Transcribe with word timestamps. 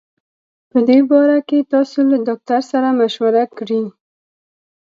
په 0.71 0.79
دي 0.87 0.99
باره 1.09 1.37
کي 1.47 1.59
تاسو 1.73 1.97
له 2.09 2.17
ډاکټر 2.27 2.61
سره 2.71 2.87
مشوره 2.99 3.43
کړي 3.57 3.81